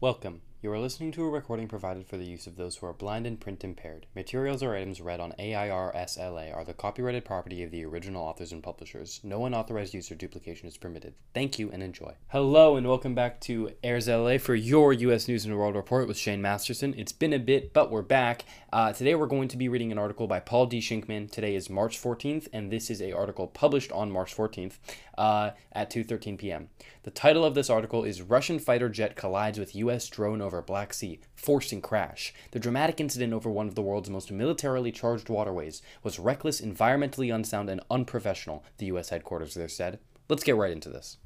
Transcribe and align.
Welcome. 0.00 0.40
You 0.62 0.70
are 0.72 0.78
listening 0.78 1.10
to 1.12 1.24
a 1.24 1.30
recording 1.30 1.68
provided 1.68 2.06
for 2.06 2.18
the 2.18 2.26
use 2.26 2.46
of 2.46 2.56
those 2.56 2.76
who 2.76 2.86
are 2.86 2.92
blind 2.92 3.26
and 3.26 3.40
print 3.40 3.64
impaired. 3.64 4.04
Materials 4.14 4.62
or 4.62 4.76
items 4.76 5.00
read 5.00 5.18
on 5.18 5.32
AIRSLA 5.38 6.54
are 6.54 6.64
the 6.64 6.74
copyrighted 6.74 7.24
property 7.24 7.62
of 7.62 7.70
the 7.70 7.82
original 7.86 8.22
authors 8.22 8.52
and 8.52 8.62
publishers. 8.62 9.22
No 9.24 9.46
unauthorized 9.46 9.94
use 9.94 10.10
or 10.10 10.16
duplication 10.16 10.68
is 10.68 10.76
permitted. 10.76 11.14
Thank 11.32 11.58
you 11.58 11.70
and 11.70 11.82
enjoy. 11.82 12.16
Hello 12.28 12.76
and 12.76 12.86
welcome 12.86 13.14
back 13.14 13.40
to 13.40 13.70
AIRSLA 13.82 14.38
for 14.38 14.54
your 14.54 14.92
U.S. 14.92 15.28
News 15.28 15.46
and 15.46 15.56
World 15.56 15.76
Report 15.76 16.06
with 16.06 16.18
Shane 16.18 16.42
Masterson. 16.42 16.92
It's 16.94 17.12
been 17.12 17.32
a 17.32 17.38
bit, 17.38 17.72
but 17.72 17.90
we're 17.90 18.02
back. 18.02 18.44
Uh, 18.70 18.92
today 18.92 19.14
we're 19.14 19.26
going 19.26 19.48
to 19.48 19.56
be 19.56 19.70
reading 19.70 19.92
an 19.92 19.98
article 19.98 20.26
by 20.26 20.40
Paul 20.40 20.66
D. 20.66 20.80
Shinkman. 20.80 21.30
Today 21.30 21.54
is 21.54 21.70
March 21.70 21.98
14th, 21.98 22.48
and 22.52 22.70
this 22.70 22.90
is 22.90 23.00
a 23.00 23.12
article 23.12 23.46
published 23.46 23.92
on 23.92 24.10
March 24.10 24.36
14th 24.36 24.74
uh, 25.16 25.50
at 25.72 25.90
2:13 25.90 26.38
p.m. 26.38 26.68
The 27.02 27.10
title 27.10 27.44
of 27.44 27.54
this 27.54 27.70
article 27.70 28.04
is 28.04 28.22
"Russian 28.22 28.58
fighter 28.58 28.88
jet 28.88 29.16
collides 29.16 29.58
with 29.58 29.74
U.S. 29.74 30.08
drone 30.08 30.40
over 30.40 30.49
Black 30.60 30.92
Sea, 30.92 31.20
forcing 31.34 31.80
crash." 31.80 32.34
The 32.50 32.58
dramatic 32.58 33.00
incident 33.00 33.32
over 33.32 33.50
one 33.50 33.68
of 33.68 33.74
the 33.74 33.82
world's 33.82 34.10
most 34.10 34.32
militarily 34.32 34.90
charged 34.90 35.28
waterways 35.28 35.82
was 36.02 36.18
reckless, 36.18 36.60
environmentally 36.60 37.34
unsound, 37.34 37.70
and 37.70 37.80
unprofessional. 37.90 38.64
The 38.78 38.86
U.S. 38.86 39.10
headquarters 39.10 39.54
there 39.54 39.68
said. 39.68 39.98
Let's 40.28 40.44
get 40.44 40.56
right 40.56 40.72
into 40.72 40.88
this. 40.88 41.18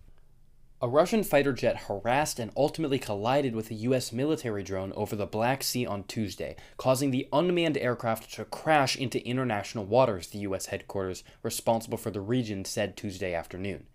A 0.82 0.88
Russian 0.88 1.22
fighter 1.24 1.54
jet 1.54 1.84
harassed 1.88 2.38
and 2.38 2.50
ultimately 2.56 2.98
collided 2.98 3.54
with 3.54 3.70
a 3.70 3.74
U.S. 3.74 4.12
military 4.12 4.62
drone 4.62 4.92
over 4.94 5.16
the 5.16 5.24
Black 5.24 5.62
Sea 5.62 5.86
on 5.86 6.04
Tuesday, 6.04 6.56
causing 6.76 7.10
the 7.10 7.26
unmanned 7.32 7.78
aircraft 7.78 8.34
to 8.34 8.44
crash 8.44 8.94
into 8.94 9.26
international 9.26 9.86
waters, 9.86 10.28
the 10.28 10.40
U.S. 10.40 10.66
headquarters 10.66 11.24
responsible 11.42 11.96
for 11.96 12.10
the 12.10 12.20
region 12.20 12.66
said 12.66 12.96
Tuesday 12.96 13.32
afternoon. 13.32 13.86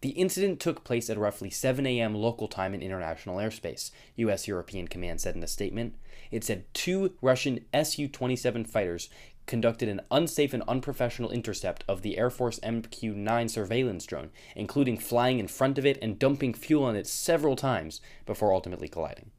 The 0.00 0.10
incident 0.10 0.60
took 0.60 0.84
place 0.84 1.10
at 1.10 1.18
roughly 1.18 1.50
7 1.50 1.84
a.m. 1.84 2.14
local 2.14 2.46
time 2.46 2.72
in 2.72 2.82
international 2.82 3.38
airspace, 3.38 3.90
U.S. 4.16 4.46
European 4.46 4.86
Command 4.86 5.20
said 5.20 5.34
in 5.34 5.42
a 5.42 5.48
statement. 5.48 5.96
It 6.30 6.44
said 6.44 6.72
two 6.72 7.14
Russian 7.20 7.64
Su 7.82 8.06
27 8.06 8.64
fighters 8.64 9.08
conducted 9.46 9.88
an 9.88 10.02
unsafe 10.10 10.54
and 10.54 10.62
unprofessional 10.68 11.30
intercept 11.30 11.82
of 11.88 12.02
the 12.02 12.16
Air 12.16 12.30
Force 12.30 12.60
MQ 12.60 13.16
9 13.16 13.48
surveillance 13.48 14.06
drone, 14.06 14.30
including 14.54 14.98
flying 14.98 15.40
in 15.40 15.48
front 15.48 15.78
of 15.78 15.86
it 15.86 15.98
and 16.00 16.18
dumping 16.18 16.54
fuel 16.54 16.84
on 16.84 16.94
it 16.94 17.08
several 17.08 17.56
times 17.56 18.00
before 18.24 18.52
ultimately 18.52 18.88
colliding. 18.88 19.32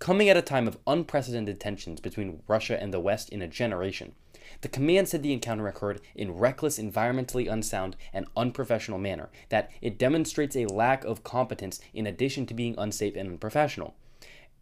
Coming 0.00 0.30
at 0.30 0.36
a 0.38 0.42
time 0.42 0.66
of 0.66 0.78
unprecedented 0.86 1.60
tensions 1.60 2.00
between 2.00 2.42
Russia 2.48 2.82
and 2.82 2.92
the 2.92 2.98
West 2.98 3.28
in 3.28 3.42
a 3.42 3.46
generation, 3.46 4.14
the 4.62 4.68
command 4.68 5.10
said 5.10 5.22
the 5.22 5.34
encounter 5.34 5.68
occurred 5.68 6.00
in 6.14 6.38
reckless, 6.38 6.78
environmentally 6.78 7.52
unsound, 7.52 7.96
and 8.10 8.26
unprofessional 8.34 8.98
manner, 8.98 9.28
that 9.50 9.70
it 9.82 9.98
demonstrates 9.98 10.56
a 10.56 10.64
lack 10.64 11.04
of 11.04 11.22
competence 11.22 11.80
in 11.92 12.06
addition 12.06 12.46
to 12.46 12.54
being 12.54 12.74
unsafe 12.78 13.14
and 13.14 13.28
unprofessional. 13.28 13.94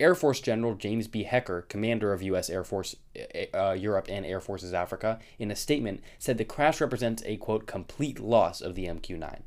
Air 0.00 0.16
Force 0.16 0.41
General 0.41 0.75
James 0.75 1.06
B. 1.06 1.22
Hecker, 1.22 1.62
commander 1.62 2.12
of 2.12 2.20
U.S. 2.22 2.50
Air 2.50 2.64
Force 2.64 2.97
uh, 3.55 3.77
Europe 3.78 4.06
and 4.09 4.27
Air 4.27 4.41
Forces 4.41 4.75
Africa, 4.75 5.20
in 5.39 5.53
a 5.53 5.56
statement 5.56 6.03
said 6.19 6.36
the 6.36 6.44
crash 6.44 6.81
represents 6.81 7.22
a 7.25 7.36
quote 7.36 7.69
complete 7.69 8.19
loss 8.19 8.61
of 8.61 8.75
the 8.75 8.86
MQ 8.86 9.16
9. 9.20 9.44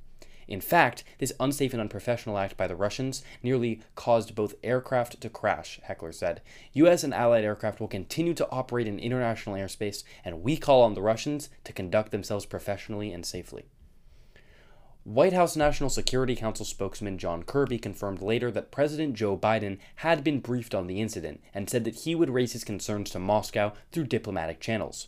In 0.47 0.61
fact, 0.61 1.03
this 1.20 1.34
unsafe 1.39 1.73
and 1.73 1.81
unprofessional 1.81 2.38
act 2.38 2.58
by 2.58 2.67
the 2.67 2.75
Russians 2.75 3.23
nearly 3.42 3.81
caused 3.95 4.36
both 4.36 4.56
aircraft 4.64 5.22
to 5.22 5.30
crash, 5.30 5.80
Heckler 5.84 6.11
said. 6.11 6.42
U.S. 6.73 7.03
and 7.03 7.14
allied 7.14 7.44
aircraft 7.44 7.80
will 7.80 7.88
continue 7.88 8.34
to 8.34 8.50
operate 8.50 8.88
in 8.88 9.00
international 9.00 9.56
airspace, 9.56 10.03
and 10.25 10.44
we 10.44 10.58
call 10.58 10.81
on 10.81 10.94
the 10.94 11.02
Russians 11.02 11.50
to 11.64 11.73
conduct 11.73 12.12
themselves 12.12 12.45
professionally 12.45 13.12
and 13.12 13.25
safely. 13.25 13.66
White 15.03 15.34
House 15.34 15.56
National 15.56 15.89
Security 15.89 16.36
Council 16.36 16.64
spokesman 16.64 17.17
John 17.17 17.42
Kirby 17.42 17.80
confirmed 17.80 18.22
later 18.22 18.52
that 18.52 18.69
President 18.69 19.16
Joe 19.16 19.36
Biden 19.36 19.80
had 19.95 20.23
been 20.23 20.39
briefed 20.39 20.75
on 20.75 20.86
the 20.86 21.02
incident 21.02 21.42
and 21.56 21.67
said 21.67 21.86
that 21.86 22.02
he 22.02 22.14
would 22.14 22.30
raise 22.30 22.53
his 22.53 22.64
concerns 22.64 23.09
to 23.09 23.19
Moscow 23.19 23.73
through 23.92 24.06
diplomatic 24.06 24.59
channels. 24.59 25.08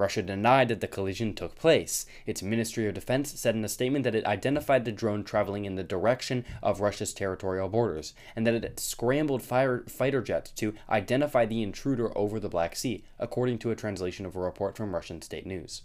Russia 0.00 0.22
denied 0.22 0.68
that 0.68 0.80
the 0.80 0.88
collision 0.88 1.34
took 1.34 1.54
place. 1.54 2.06
Its 2.24 2.42
Ministry 2.42 2.88
of 2.88 2.94
Defense 2.94 3.38
said 3.38 3.54
in 3.54 3.62
a 3.64 3.68
statement 3.68 4.02
that 4.04 4.14
it 4.14 4.24
identified 4.24 4.86
the 4.86 4.92
drone 4.92 5.22
traveling 5.22 5.66
in 5.66 5.74
the 5.74 5.84
direction 5.84 6.46
of 6.62 6.80
Russia's 6.80 7.12
territorial 7.12 7.68
borders, 7.68 8.14
and 8.34 8.46
that 8.46 8.54
it 8.54 8.80
scrambled 8.80 9.42
fire, 9.42 9.84
fighter 9.86 10.22
jets 10.22 10.52
to 10.52 10.72
identify 10.88 11.44
the 11.44 11.62
intruder 11.62 12.16
over 12.16 12.40
the 12.40 12.48
Black 12.48 12.74
Sea, 12.76 13.04
according 13.18 13.58
to 13.58 13.70
a 13.70 13.76
translation 13.76 14.24
of 14.24 14.34
a 14.34 14.40
report 14.40 14.74
from 14.74 14.94
Russian 14.94 15.20
state 15.20 15.44
news. 15.44 15.82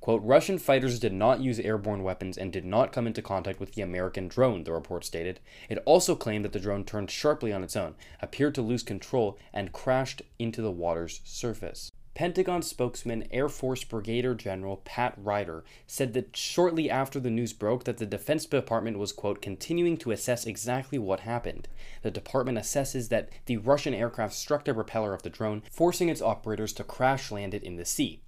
Quote, 0.00 0.22
Russian 0.22 0.58
fighters 0.58 0.98
did 0.98 1.12
not 1.12 1.40
use 1.40 1.58
airborne 1.58 2.02
weapons 2.02 2.38
and 2.38 2.52
did 2.52 2.64
not 2.64 2.92
come 2.92 3.06
into 3.06 3.22
contact 3.22 3.60
with 3.60 3.72
the 3.72 3.82
American 3.82 4.26
drone, 4.26 4.64
the 4.64 4.72
report 4.72 5.04
stated. 5.04 5.40
It 5.68 5.82
also 5.84 6.14
claimed 6.14 6.46
that 6.46 6.52
the 6.52 6.60
drone 6.60 6.84
turned 6.84 7.10
sharply 7.10 7.52
on 7.52 7.62
its 7.62 7.76
own, 7.76 7.94
appeared 8.22 8.54
to 8.54 8.62
lose 8.62 8.82
control, 8.82 9.38
and 9.52 9.72
crashed 9.72 10.22
into 10.38 10.62
the 10.62 10.70
water's 10.70 11.20
surface. 11.24 11.90
Pentagon 12.14 12.62
spokesman 12.62 13.26
Air 13.32 13.48
Force 13.48 13.82
Brigadier 13.82 14.34
General 14.34 14.76
Pat 14.84 15.14
Ryder 15.16 15.64
said 15.88 16.12
that 16.14 16.36
shortly 16.36 16.88
after 16.88 17.18
the 17.18 17.30
news 17.30 17.52
broke 17.52 17.84
that 17.84 17.98
the 17.98 18.06
Defense 18.06 18.46
Department 18.46 19.00
was 19.00 19.10
quote 19.10 19.42
continuing 19.42 19.96
to 19.96 20.12
assess 20.12 20.46
exactly 20.46 20.96
what 20.96 21.20
happened. 21.20 21.66
The 22.02 22.12
department 22.12 22.56
assesses 22.56 23.08
that 23.08 23.30
the 23.46 23.56
Russian 23.56 23.94
aircraft 23.94 24.34
struck 24.34 24.64
the 24.64 24.72
propeller 24.72 25.12
of 25.12 25.22
the 25.22 25.30
drone, 25.30 25.62
forcing 25.72 26.08
its 26.08 26.22
operators 26.22 26.72
to 26.74 26.84
crash 26.84 27.32
land 27.32 27.52
it 27.52 27.64
in 27.64 27.76
the 27.76 27.84
sea. 27.84 28.22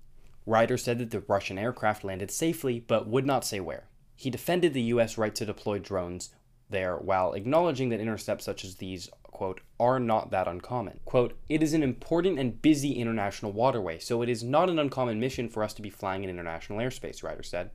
Ryder 0.47 0.79
said 0.79 0.99
that 0.99 1.13
the 1.13 1.21
Russian 1.21 1.57
aircraft 1.57 2.03
landed 2.03 2.33
safely 2.33 2.81
but 2.81 3.07
would 3.07 3.25
not 3.25 3.45
say 3.45 3.61
where. 3.61 3.87
He 4.17 4.31
defended 4.31 4.75
the 4.75 4.83
US 4.83 5.17
right 5.17 5.35
to 5.37 5.47
deploy 5.47 5.79
drones 5.79 6.31
there 6.71 6.97
while 6.97 7.33
acknowledging 7.33 7.91
that 7.91 8.01
intercepts 8.01 8.45
such 8.45 8.65
as 8.65 8.77
these 8.77 9.09
quote, 9.37 9.61
are 9.79 10.01
not 10.01 10.31
that 10.31 10.49
uncommon. 10.49 10.99
Quote, 11.05 11.39
it 11.47 11.63
is 11.63 11.75
an 11.75 11.83
important 11.83 12.39
and 12.39 12.63
busy 12.63 12.93
international 12.93 13.53
waterway, 13.53 13.99
so 13.99 14.23
it 14.23 14.31
is 14.31 14.43
not 14.43 14.71
an 14.71 14.79
uncommon 14.79 15.21
mission 15.21 15.47
for 15.47 15.63
us 15.63 15.75
to 15.75 15.83
be 15.83 15.91
flying 15.91 16.25
in 16.25 16.31
international 16.31 16.79
airspace, 16.79 17.23
Ryder 17.23 17.43
said. 17.43 17.71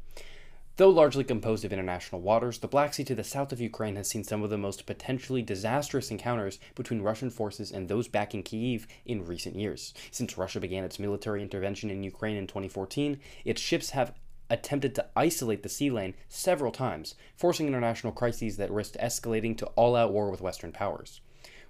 Though 0.78 0.90
largely 0.90 1.24
composed 1.24 1.64
of 1.64 1.72
international 1.72 2.22
waters, 2.22 2.58
the 2.58 2.68
Black 2.68 2.96
Sea 2.96 3.04
to 3.04 3.14
the 3.14 3.24
south 3.24 3.52
of 3.52 3.62
Ukraine 3.62 3.96
has 3.98 4.10
seen 4.10 4.24
some 4.24 4.42
of 4.42 4.50
the 4.50 4.58
most 4.58 4.88
potentially 4.88 5.44
disastrous 5.44 6.10
encounters 6.10 6.58
between 6.74 7.04
Russian 7.04 7.30
forces 7.30 7.72
and 7.72 7.88
those 7.88 8.08
backing 8.08 8.42
Kyiv 8.42 8.88
in 9.06 9.24
recent 9.24 9.56
years. 9.56 9.94
Since 10.10 10.40
Russia 10.40 10.60
began 10.60 10.84
its 10.84 10.98
military 10.98 11.44
intervention 11.44 11.92
in 11.92 12.02
Ukraine 12.02 12.38
in 12.38 12.48
2014, 12.48 13.20
its 13.46 13.62
ships 13.62 13.92
have 13.92 14.16
attempted 14.52 14.94
to 14.94 15.08
isolate 15.16 15.64
the 15.64 15.70
sea 15.70 15.90
lane 15.90 16.14
several 16.28 16.72
times, 16.72 17.16
forcing 17.36 17.68
international 17.68 18.14
crises 18.14 18.58
that 18.58 18.70
risked 18.70 18.98
escalating 19.00 19.58
to 19.58 19.66
all 19.78 19.96
out 19.96 20.12
war 20.12 20.30
with 20.30 20.42
Western 20.42 20.72
powers. 20.72 21.22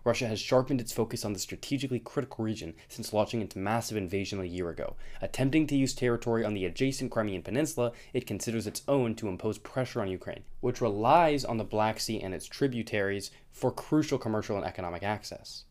Russia 0.04 0.28
has 0.28 0.40
sharpened 0.40 0.82
its 0.82 0.92
focus 0.92 1.24
on 1.24 1.34
the 1.34 1.40
strategically 1.40 2.00
critical 2.00 2.44
region 2.44 2.74
since 2.90 3.14
launching 3.14 3.42
its 3.42 3.56
massive 3.56 3.98
invasion 3.98 4.42
a 4.42 4.46
year 4.46 4.70
ago. 4.70 4.96
Attempting 5.22 5.68
to 5.68 5.76
use 5.76 5.94
territory 5.94 6.44
on 6.44 6.56
the 6.56 6.66
adjacent 6.66 7.12
Crimean 7.12 7.44
Peninsula, 7.44 7.92
it 8.12 8.26
considers 8.26 8.66
its 8.66 8.82
own 8.88 9.14
to 9.16 9.28
impose 9.28 9.60
pressure 9.60 10.02
on 10.02 10.10
Ukraine, 10.10 10.44
which 10.60 10.82
relies 10.82 11.46
on 11.46 11.58
the 11.58 11.64
Black 11.64 12.00
Sea 12.00 12.20
and 12.20 12.34
its 12.34 12.48
tributaries 12.48 13.30
for 13.52 13.72
crucial 13.72 14.18
commercial 14.18 14.58
and 14.58 14.66
economic 14.66 15.04
access. 15.04 15.66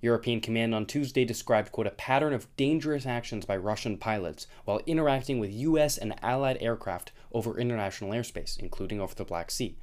European 0.00 0.40
Command 0.40 0.74
on 0.74 0.86
Tuesday 0.86 1.24
described, 1.24 1.72
quote, 1.72 1.86
a 1.86 1.90
pattern 1.90 2.32
of 2.32 2.54
dangerous 2.56 3.06
actions 3.06 3.44
by 3.44 3.56
Russian 3.56 3.96
pilots 3.96 4.46
while 4.64 4.80
interacting 4.86 5.38
with 5.38 5.52
U.S. 5.52 5.96
and 5.96 6.14
Allied 6.22 6.58
aircraft 6.60 7.12
over 7.32 7.58
international 7.58 8.10
airspace, 8.10 8.58
including 8.58 9.00
over 9.00 9.14
the 9.14 9.24
Black 9.24 9.50
Sea 9.50 9.76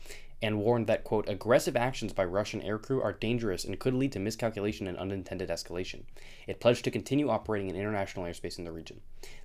and 0.43 0.59
warned 0.59 0.87
that, 0.87 1.05
quote, 1.05 1.29
aggressive 1.29 1.77
actions 1.77 2.11
by 2.11 2.25
Russian 2.25 2.59
aircrew 2.59 3.01
are 3.01 3.13
dangerous 3.13 3.63
and 3.63 3.79
could 3.79 3.93
lead 3.93 4.11
to 4.11 4.19
miscalculation 4.19 4.87
and 4.87 4.97
unintended 4.97 5.47
escalation. 5.47 6.03
It 6.47 6.59
pledged 6.59 6.83
to 6.83 6.91
continue 6.91 7.29
operating 7.29 7.69
in 7.69 7.77
international 7.77 8.25
airspace 8.25 8.57
in 8.59 8.65
the 8.65 8.71
region. 8.73 8.99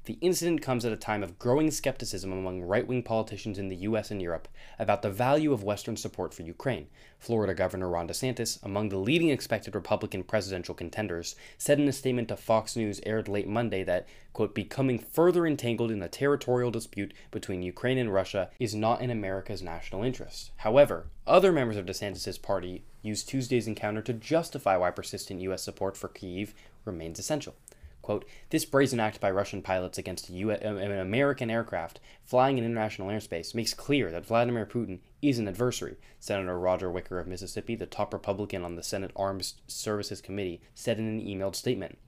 The 0.08 0.16
incident 0.22 0.62
comes 0.62 0.86
at 0.86 0.92
a 0.94 0.96
time 0.96 1.22
of 1.22 1.38
growing 1.38 1.70
skepticism 1.70 2.32
among 2.32 2.62
right 2.62 2.86
wing 2.86 3.02
politicians 3.02 3.58
in 3.58 3.68
the 3.68 3.76
US 3.76 4.10
and 4.10 4.22
Europe 4.22 4.48
about 4.78 5.02
the 5.02 5.10
value 5.10 5.52
of 5.52 5.62
Western 5.62 5.98
support 5.98 6.32
for 6.32 6.40
Ukraine. 6.44 6.86
Florida 7.18 7.52
Governor 7.52 7.90
Ron 7.90 8.08
DeSantis, 8.08 8.58
among 8.62 8.88
the 8.88 8.96
leading 8.96 9.28
expected 9.28 9.74
Republican 9.74 10.22
presidential 10.22 10.74
contenders, 10.74 11.36
said 11.58 11.78
in 11.78 11.86
a 11.86 11.92
statement 11.92 12.28
to 12.28 12.38
Fox 12.38 12.74
News 12.74 13.02
aired 13.04 13.28
late 13.28 13.46
Monday 13.46 13.84
that, 13.84 14.08
quote, 14.32 14.54
becoming 14.54 14.98
further 14.98 15.46
entangled 15.46 15.90
in 15.90 15.98
the 15.98 16.08
territorial 16.08 16.70
dispute 16.70 17.12
between 17.30 17.60
Ukraine 17.60 17.98
and 17.98 18.10
Russia 18.10 18.48
is 18.58 18.74
not 18.74 19.02
in 19.02 19.10
America's 19.10 19.60
national 19.60 20.04
interest. 20.04 20.52
However, 20.56 21.08
other 21.26 21.52
members 21.52 21.76
of 21.76 21.84
DeSantis' 21.84 22.40
party 22.40 22.82
used 23.02 23.28
Tuesday's 23.28 23.66
encounter 23.66 24.00
to 24.00 24.14
justify 24.14 24.74
why 24.78 24.90
persistent 24.90 25.42
U.S. 25.42 25.62
support 25.62 25.98
for 25.98 26.08
Kyiv 26.08 26.54
remains 26.86 27.18
essential. 27.18 27.54
Quote, 28.08 28.24
this 28.48 28.64
brazen 28.64 29.00
act 29.00 29.20
by 29.20 29.30
Russian 29.30 29.60
pilots 29.60 29.98
against 29.98 30.30
uh, 30.30 30.48
an 30.48 30.98
American 30.98 31.50
aircraft 31.50 32.00
flying 32.24 32.56
in 32.56 32.64
international 32.64 33.08
airspace 33.08 33.54
makes 33.54 33.74
clear 33.74 34.10
that 34.10 34.24
Vladimir 34.24 34.64
Putin 34.64 35.00
is 35.20 35.38
an 35.38 35.46
adversary, 35.46 35.98
Senator 36.18 36.58
Roger 36.58 36.90
Wicker 36.90 37.18
of 37.18 37.26
Mississippi, 37.26 37.74
the 37.74 37.84
top 37.84 38.14
Republican 38.14 38.64
on 38.64 38.76
the 38.76 38.82
Senate 38.82 39.10
Armed 39.14 39.52
Services 39.66 40.22
Committee, 40.22 40.62
said 40.74 40.98
in 40.98 41.06
an 41.06 41.20
emailed 41.20 41.54
statement. 41.54 41.98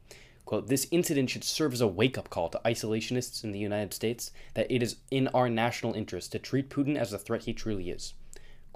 Quote, 0.47 0.69
this 0.69 0.89
incident 0.91 1.29
should 1.29 1.45
serve 1.45 1.75
as 1.75 1.83
a 1.83 1.87
wake 1.87 2.17
up 2.17 2.31
call 2.31 2.49
to 2.49 2.63
isolationists 2.65 3.45
in 3.45 3.53
the 3.53 3.59
United 3.59 3.93
States 3.93 4.31
that 4.55 4.73
it 4.73 4.83
is 4.83 4.97
in 5.11 5.29
our 5.35 5.51
national 5.51 5.93
interest 5.93 6.33
to 6.33 6.39
treat 6.39 6.71
Putin 6.71 6.97
as 6.97 7.11
the 7.11 7.19
threat 7.19 7.45
he 7.45 7.53
truly 7.53 7.91
is. 7.91 8.15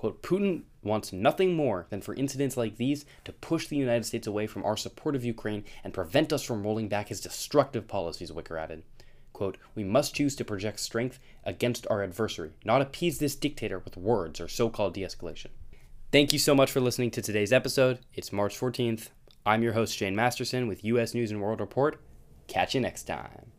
Quote, 0.05 0.21
Putin 0.21 0.65
wants 0.83 1.15
nothing 1.15 1.57
more 1.57 1.87
than 1.89 2.03
for 2.03 2.13
incidents 2.13 2.59
like 2.59 2.77
these 2.77 3.07
to 3.25 3.33
push 3.33 3.69
the 3.69 3.79
United 3.79 4.05
States 4.05 4.27
away 4.27 4.47
from 4.47 4.63
our 4.63 4.77
support 4.77 5.17
of 5.17 5.25
Ukraine 5.25 5.65
and 5.83 5.95
prevent 5.95 6.31
us 6.31 6.43
from 6.43 6.63
rolling 6.63 6.89
back 6.89 7.09
his 7.09 7.23
destructive 7.23 7.89
policies, 7.89 8.31
Wicker 8.31 8.59
added. 8.59 8.83
Quote, 9.33 9.57
We 9.75 9.83
must 9.83 10.15
choose 10.15 10.37
to 10.37 10.45
project 10.45 10.81
strength 10.81 11.21
against 11.43 11.87
our 11.89 12.03
adversary, 12.03 12.51
not 12.67 12.83
appease 12.83 13.17
this 13.17 13.35
dictator 13.35 13.79
with 13.79 13.97
words 13.97 14.43
or 14.43 14.47
so 14.47 14.69
called 14.69 14.93
de 14.93 15.01
escalation. 15.01 15.49
Thank 16.13 16.35
you 16.35 16.39
so 16.39 16.55
much 16.55 16.71
for 16.71 16.81
listening 16.81 17.11
to 17.13 17.23
today's 17.23 17.51
episode. 17.51 18.01
It's 18.13 18.31
March 18.31 18.61
14th. 18.61 19.09
I'm 19.47 19.63
your 19.63 19.73
host, 19.73 19.97
Shane 19.97 20.15
Masterson 20.15 20.69
with 20.69 20.85
U.S. 20.85 21.15
News 21.15 21.31
and 21.31 21.41
World 21.41 21.61
Report. 21.61 21.99
Catch 22.47 22.75
you 22.75 22.83
next 22.83 23.05
time. 23.05 23.54